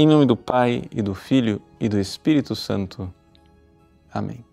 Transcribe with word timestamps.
Em 0.00 0.06
nome 0.06 0.26
do 0.26 0.36
Pai 0.36 0.84
e 0.92 1.02
do 1.02 1.12
Filho 1.12 1.60
e 1.80 1.88
do 1.88 1.98
Espírito 1.98 2.54
Santo. 2.54 3.12
Amém. 4.14 4.44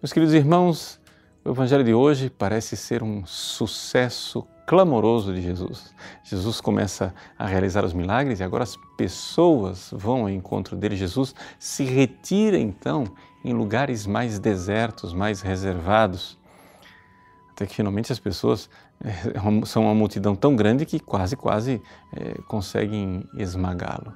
Meus 0.00 0.12
queridos 0.12 0.32
irmãos, 0.32 1.00
o 1.44 1.50
Evangelho 1.50 1.82
de 1.82 1.92
hoje 1.92 2.30
parece 2.30 2.76
ser 2.76 3.02
um 3.02 3.26
sucesso 3.26 4.46
clamoroso 4.64 5.34
de 5.34 5.42
Jesus. 5.42 5.92
Jesus 6.22 6.60
começa 6.60 7.12
a 7.36 7.48
realizar 7.48 7.84
os 7.84 7.92
milagres 7.92 8.38
e 8.38 8.44
agora 8.44 8.62
as 8.62 8.76
pessoas 8.96 9.90
vão 9.92 10.20
ao 10.20 10.30
encontro 10.30 10.76
dele. 10.76 10.94
Jesus 10.94 11.34
se 11.58 11.82
retira 11.82 12.56
então 12.56 13.08
em 13.44 13.52
lugares 13.52 14.06
mais 14.06 14.38
desertos, 14.38 15.12
mais 15.12 15.40
reservados, 15.40 16.38
até 17.56 17.64
que 17.64 17.74
finalmente 17.74 18.12
as 18.12 18.18
pessoas 18.18 18.68
é, 19.02 19.10
são 19.64 19.84
uma 19.84 19.94
multidão 19.94 20.36
tão 20.36 20.54
grande 20.54 20.84
que 20.84 21.00
quase, 21.00 21.34
quase 21.34 21.82
é, 22.14 22.34
conseguem 22.42 23.26
esmagá-lo. 23.34 24.12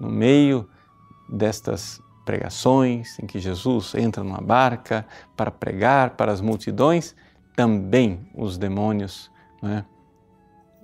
No 0.00 0.10
meio 0.10 0.68
destas 1.28 2.02
pregações 2.24 3.16
em 3.20 3.26
que 3.26 3.38
Jesus 3.38 3.94
entra 3.94 4.24
numa 4.24 4.40
barca 4.40 5.06
para 5.36 5.52
pregar 5.52 6.10
para 6.16 6.32
as 6.32 6.40
multidões, 6.40 7.14
também 7.54 8.28
os 8.34 8.58
demônios 8.58 9.30
né, 9.62 9.84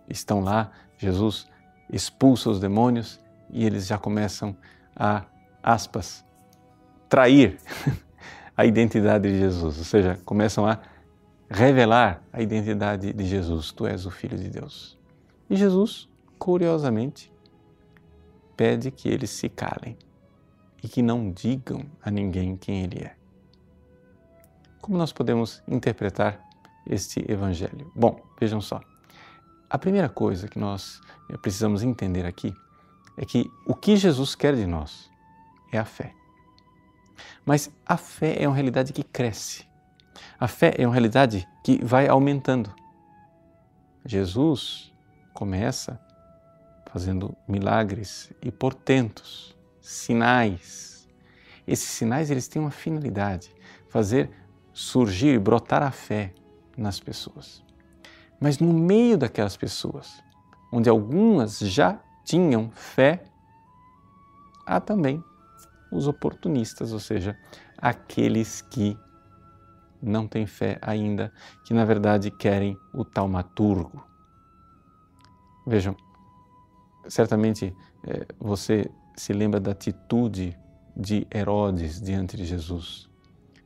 estão 0.09 0.41
lá. 0.41 0.71
Jesus 0.99 1.49
expulsa 1.93 2.49
os 2.49 2.61
demônios 2.61 3.21
e 3.51 3.67
eles 3.67 3.89
já 3.89 3.99
começam 3.99 4.57
a, 4.95 5.25
aspas, 5.61 6.25
trair 7.09 7.59
a 8.57 8.65
identidade 8.65 9.31
de 9.31 9.39
Jesus, 9.39 9.79
ou 9.79 9.85
seja, 9.85 10.19
começam 10.25 10.67
a 10.67 10.79
revelar 11.49 12.23
a 12.33 12.41
identidade 12.41 13.13
de 13.13 13.25
Jesus. 13.25 13.71
Tu 13.73 13.87
és 13.87 14.07
o 14.07 14.11
Filho 14.11 14.37
de 14.37 14.49
Deus. 14.49 14.99
E 15.49 15.57
Jesus, 15.57 16.09
curiosamente, 16.39 17.33
pede 18.57 18.91
que 18.91 19.09
eles 19.09 19.31
se 19.31 19.49
calem 19.49 19.97
e 20.83 20.89
que 20.89 21.03
não 21.03 21.31
digam 21.31 21.85
a 22.03 22.11
ninguém 22.11 22.57
quem 22.57 22.85
ele 22.85 23.05
é. 23.05 23.15
Como 24.81 24.97
nós 24.97 25.13
podemos 25.13 25.63
interpretar 25.69 26.41
este 26.89 27.25
evangelho? 27.31 27.91
Bom, 27.95 28.21
vejam 28.41 28.61
só. 28.61 28.81
A 29.69 29.79
primeira 29.79 30.09
coisa 30.09 30.49
que 30.49 30.59
nós 30.59 31.01
eh, 31.29 31.37
precisamos 31.37 31.83
entender 31.83 32.25
aqui 32.25 32.55
é 33.17 33.25
que 33.25 33.51
o 33.67 33.75
que 33.75 33.97
Jesus 33.97 34.35
quer 34.35 34.55
de 34.55 34.65
nós 34.65 35.11
é 35.73 35.79
a 35.79 35.85
fé. 35.85 36.15
Mas 37.45 37.71
a 37.85 37.97
fé 37.97 38.37
é 38.39 38.49
uma 38.49 38.55
realidade 38.55 38.93
que 38.93 39.03
cresce. 39.03 39.65
A 40.39 40.49
fé 40.49 40.75
é 40.77 40.87
uma 40.87 40.93
realidade 40.93 41.49
que 41.65 41.83
vai 41.85 42.09
aumentando. 42.09 42.75
Jesus 44.05 44.93
começa 45.33 46.01
fazendo 46.93 47.37
milagres 47.47 48.33
e 48.43 48.51
portentos, 48.51 49.57
sinais. 49.81 51.07
Esses 51.67 51.89
sinais 51.91 52.31
eles 52.31 52.49
têm 52.49 52.63
uma 52.63 52.71
finalidade, 52.71 53.55
fazer 53.89 54.31
surgir 54.73 55.35
e 55.35 55.39
brotar 55.39 55.83
a 55.83 55.91
fé 55.91 56.33
nas 56.77 57.01
pessoas. 57.01 57.63
Mas 58.41 58.59
no 58.59 58.73
meio 58.73 59.17
daquelas 59.17 59.57
pessoas, 59.57 60.23
onde 60.71 60.89
algumas 60.89 61.59
já 61.59 61.99
tinham 62.25 62.71
fé, 62.71 63.25
há 64.67 64.81
também 64.81 65.23
os 65.91 66.07
oportunistas, 66.07 66.93
ou 66.93 67.01
seja, 67.01 67.37
aqueles 67.79 68.61
que 68.61 68.99
não 70.03 70.27
têm 70.27 70.47
fé 70.47 70.79
ainda, 70.83 71.33
que 71.65 71.75
na 71.75 71.85
verdade 71.85 72.31
querem 72.31 72.77
o 72.93 73.05
taumaturgo. 73.05 74.05
Vejam, 75.67 75.97
certamente 77.09 77.75
é, 78.07 78.27
você 78.39 78.89
se 79.17 79.33
lembra 79.33 79.59
da 79.59 79.73
atitude 79.73 80.57
de 80.97 81.27
Herodes 81.35 82.01
diante 82.01 82.37
de 82.37 82.45
Jesus. 82.45 83.09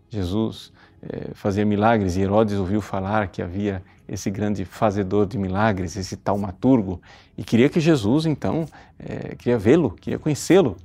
Jesus 0.08 0.72
é, 1.02 1.32
fazia 1.34 1.64
milagres 1.64 2.16
e 2.16 2.20
Herodes 2.20 2.58
ouviu 2.58 2.80
falar 2.80 3.28
que 3.28 3.42
havia 3.42 3.82
esse 4.08 4.28
grande 4.28 4.64
fazedor 4.64 5.26
de 5.26 5.38
milagres, 5.38 5.96
esse 5.96 6.16
taumaturgo, 6.16 7.00
e 7.38 7.44
queria 7.44 7.68
que 7.68 7.78
Jesus 7.78 8.26
então, 8.26 8.66
é, 8.98 9.36
queria 9.36 9.56
vê-lo, 9.56 9.92
queria 9.92 10.18
conhecê-lo, 10.18 10.76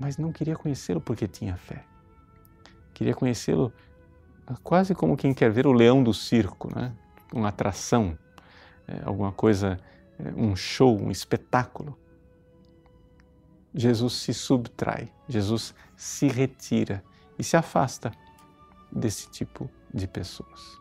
mas 0.00 0.16
não 0.16 0.32
queria 0.32 0.56
conhecê-lo 0.56 1.00
porque 1.00 1.28
tinha 1.28 1.56
fé. 1.56 1.84
Queria 2.94 3.14
conhecê-lo 3.14 3.70
quase 4.64 4.94
como 4.94 5.16
quem 5.16 5.34
quer 5.34 5.50
ver 5.50 5.66
o 5.66 5.72
leão 5.72 6.02
do 6.02 6.14
circo, 6.14 6.74
né? 6.74 6.92
uma 7.32 7.48
atração, 7.48 8.18
é, 8.88 9.02
alguma 9.04 9.30
coisa, 9.30 9.78
é, 10.18 10.32
um 10.34 10.56
show, 10.56 10.98
um 10.98 11.10
espetáculo. 11.10 11.96
Jesus 13.74 14.14
se 14.14 14.34
subtrai, 14.34 15.12
Jesus 15.28 15.74
se 15.96 16.26
retira 16.26 17.04
e 17.38 17.44
se 17.44 17.56
afasta 17.56 18.10
desse 18.90 19.30
tipo 19.30 19.70
de 19.92 20.08
pessoas. 20.08 20.78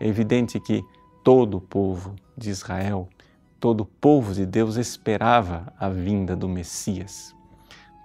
É 0.00 0.06
evidente 0.06 0.58
que 0.60 0.82
todo 1.22 1.58
o 1.58 1.60
povo 1.60 2.14
de 2.36 2.50
Israel, 2.50 3.08
todo 3.58 3.82
o 3.82 3.86
povo 3.86 4.32
de 4.32 4.46
Deus 4.46 4.76
esperava 4.76 5.72
a 5.78 5.88
vinda 5.88 6.36
do 6.36 6.48
Messias. 6.48 7.34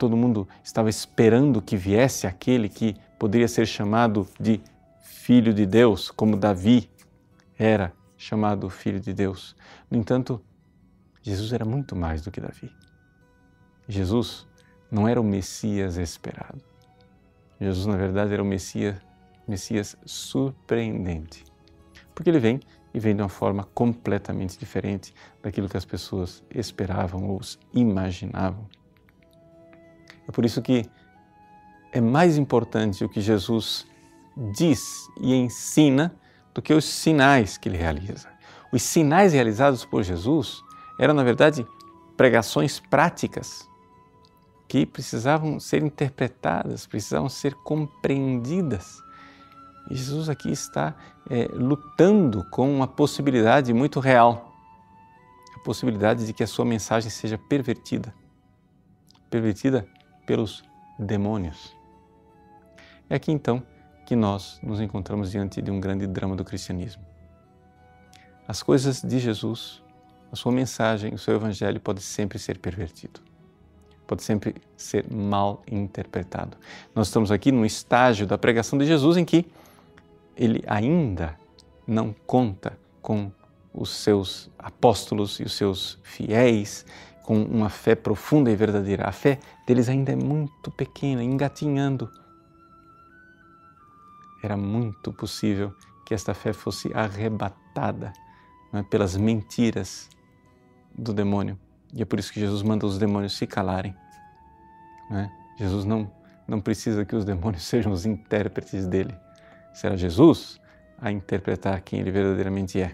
Todo 0.01 0.17
mundo 0.17 0.47
estava 0.63 0.89
esperando 0.89 1.61
que 1.61 1.77
viesse 1.77 2.25
aquele 2.25 2.67
que 2.67 2.95
poderia 3.19 3.47
ser 3.47 3.67
chamado 3.67 4.27
de 4.39 4.59
Filho 4.99 5.53
de 5.53 5.63
Deus, 5.63 6.09
como 6.09 6.35
Davi 6.35 6.89
era 7.55 7.93
chamado 8.17 8.67
Filho 8.67 8.99
de 8.99 9.13
Deus. 9.13 9.55
No 9.91 9.99
entanto, 9.99 10.43
Jesus 11.21 11.53
era 11.53 11.63
muito 11.63 11.95
mais 11.95 12.23
do 12.23 12.31
que 12.31 12.41
Davi. 12.41 12.71
Jesus 13.87 14.47
não 14.89 15.07
era 15.07 15.21
o 15.21 15.23
Messias 15.23 15.97
esperado. 15.97 16.63
Jesus, 17.59 17.85
na 17.85 17.95
verdade, 17.95 18.33
era 18.33 18.41
o 18.41 18.45
Messias, 18.45 18.95
Messias 19.47 19.95
surpreendente. 20.03 21.45
Porque 22.15 22.31
ele 22.31 22.39
vem 22.39 22.59
e 22.91 22.99
vem 22.99 23.15
de 23.15 23.21
uma 23.21 23.29
forma 23.29 23.65
completamente 23.65 24.57
diferente 24.57 25.13
daquilo 25.43 25.69
que 25.69 25.77
as 25.77 25.85
pessoas 25.85 26.43
esperavam 26.49 27.29
ou 27.29 27.39
imaginavam. 27.71 28.67
É 30.27 30.31
por 30.31 30.45
isso 30.45 30.61
que 30.61 30.89
é 31.91 31.99
mais 31.99 32.37
importante 32.37 33.03
o 33.03 33.09
que 33.09 33.21
Jesus 33.21 33.85
diz 34.55 35.07
e 35.19 35.33
ensina 35.33 36.15
do 36.53 36.61
que 36.61 36.73
os 36.73 36.85
sinais 36.85 37.57
que 37.57 37.67
ele 37.67 37.77
realiza. 37.77 38.29
Os 38.71 38.81
sinais 38.81 39.33
realizados 39.33 39.83
por 39.83 40.03
Jesus 40.03 40.61
eram, 40.99 41.13
na 41.13 41.23
verdade, 41.23 41.67
pregações 42.15 42.79
práticas 42.79 43.67
que 44.67 44.85
precisavam 44.85 45.59
ser 45.59 45.83
interpretadas, 45.83 46.87
precisavam 46.87 47.27
ser 47.27 47.53
compreendidas. 47.55 49.01
E 49.89 49.95
Jesus 49.95 50.29
aqui 50.29 50.49
está 50.49 50.95
é, 51.29 51.49
lutando 51.51 52.45
com 52.49 52.73
uma 52.73 52.87
possibilidade 52.87 53.73
muito 53.73 53.99
real 53.99 54.49
a 55.55 55.59
possibilidade 55.59 56.25
de 56.25 56.31
que 56.31 56.43
a 56.43 56.47
sua 56.47 56.63
mensagem 56.63 57.09
seja 57.09 57.37
pervertida 57.37 58.13
pervertida 59.31 59.87
pelos 60.31 60.63
demônios. 60.97 61.75
É 63.09 63.15
aqui 63.15 63.33
então 63.33 63.61
que 64.05 64.15
nós 64.15 64.61
nos 64.63 64.79
encontramos 64.79 65.29
diante 65.29 65.61
de 65.61 65.69
um 65.69 65.77
grande 65.77 66.07
drama 66.07 66.37
do 66.37 66.45
cristianismo. 66.45 67.03
As 68.47 68.63
coisas 68.63 69.01
de 69.01 69.19
Jesus, 69.19 69.83
a 70.31 70.37
sua 70.37 70.53
mensagem, 70.53 71.13
o 71.13 71.17
seu 71.17 71.35
evangelho 71.35 71.81
pode 71.81 72.01
sempre 72.01 72.39
ser 72.39 72.59
pervertido. 72.59 73.19
Pode 74.07 74.23
sempre 74.23 74.55
ser 74.77 75.05
mal 75.11 75.63
interpretado. 75.69 76.55
Nós 76.95 77.07
estamos 77.07 77.29
aqui 77.29 77.51
num 77.51 77.65
estágio 77.65 78.25
da 78.25 78.37
pregação 78.37 78.79
de 78.79 78.85
Jesus 78.85 79.17
em 79.17 79.25
que 79.25 79.45
ele 80.37 80.63
ainda 80.65 81.37
não 81.85 82.15
conta 82.25 82.79
com 83.01 83.29
os 83.73 83.89
seus 83.89 84.49
apóstolos 84.57 85.41
e 85.41 85.43
os 85.43 85.51
seus 85.51 85.99
fiéis, 86.03 86.85
com 87.23 87.41
uma 87.41 87.69
fé 87.69 87.95
profunda 87.95 88.51
e 88.51 88.55
verdadeira. 88.55 89.07
A 89.07 89.11
fé 89.11 89.39
deles 89.65 89.89
ainda 89.89 90.11
é 90.11 90.15
muito 90.15 90.71
pequena, 90.71 91.23
engatinhando 91.23 92.09
era 94.43 94.57
muito 94.57 95.13
possível 95.13 95.73
que 96.05 96.13
esta 96.13 96.33
fé 96.33 96.51
fosse 96.51 96.91
arrebatada 96.93 98.11
é, 98.73 98.81
pelas 98.83 99.15
mentiras 99.15 100.09
do 100.97 101.13
demônio. 101.13 101.57
E 101.93 102.01
é 102.01 102.05
por 102.05 102.19
isso 102.19 102.33
que 102.33 102.39
Jesus 102.39 102.63
manda 102.63 102.85
os 102.85 102.97
demônios 102.97 103.37
se 103.37 103.45
calarem. 103.45 103.95
É? 105.11 105.29
Jesus 105.57 105.85
não, 105.85 106.11
não 106.47 106.59
precisa 106.59 107.05
que 107.05 107.15
os 107.15 107.23
demônios 107.23 107.63
sejam 107.67 107.91
os 107.91 108.05
intérpretes 108.05 108.87
dele. 108.87 109.15
Será 109.73 109.95
Jesus 109.95 110.59
a 110.99 111.11
interpretar 111.11 111.81
quem 111.81 111.99
ele 111.99 112.11
verdadeiramente 112.11 112.81
é. 112.81 112.93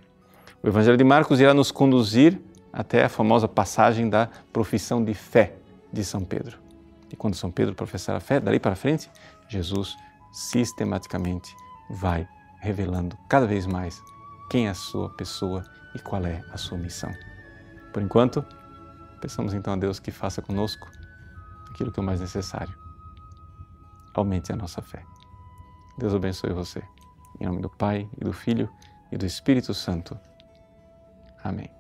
O 0.61 0.67
Evangelho 0.67 0.97
de 0.97 1.03
Marcos 1.03 1.39
irá 1.39 1.53
nos 1.53 1.71
conduzir 1.71 2.39
até 2.77 3.03
a 3.03 3.09
famosa 3.09 3.47
passagem 3.47 4.07
da 4.07 4.29
profissão 4.53 5.03
de 5.03 5.15
fé 5.15 5.55
de 5.91 6.05
São 6.05 6.23
Pedro. 6.23 6.59
E 7.11 7.15
quando 7.15 7.33
São 7.33 7.49
Pedro 7.49 7.73
professar 7.73 8.15
a 8.15 8.19
fé, 8.19 8.39
dali 8.39 8.59
para 8.59 8.75
frente, 8.75 9.09
Jesus 9.49 9.97
sistematicamente 10.31 11.51
vai 11.89 12.27
revelando 12.61 13.17
cada 13.27 13.47
vez 13.47 13.65
mais 13.65 13.99
quem 14.47 14.67
é 14.67 14.69
a 14.69 14.75
sua 14.75 15.09
pessoa 15.09 15.65
e 15.95 15.99
qual 15.99 16.23
é 16.23 16.43
a 16.51 16.57
sua 16.57 16.77
missão. 16.77 17.11
Por 17.91 18.03
enquanto, 18.03 18.45
peçamos 19.19 19.55
então 19.55 19.73
a 19.73 19.77
Deus 19.77 19.99
que 19.99 20.11
faça 20.11 20.39
conosco 20.39 20.87
aquilo 21.71 21.91
que 21.91 21.99
é 21.99 22.03
o 22.03 22.05
mais 22.05 22.21
necessário. 22.21 22.77
Aumente 24.13 24.53
a 24.53 24.55
nossa 24.55 24.83
fé. 24.83 25.03
Deus 25.97 26.13
abençoe 26.13 26.53
você. 26.53 26.83
Em 27.39 27.47
nome 27.47 27.61
do 27.61 27.69
Pai, 27.71 28.07
e 28.21 28.23
do 28.23 28.33
Filho 28.33 28.69
e 29.11 29.17
do 29.17 29.25
Espírito 29.25 29.73
Santo. 29.73 30.15
Amém. 31.43 31.76